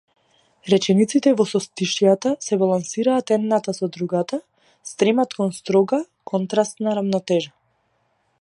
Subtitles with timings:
[0.73, 4.41] Речениците во состишјата се балансираат едната со другата,
[4.93, 7.55] стремат кон строга, контрастна рамнотежа.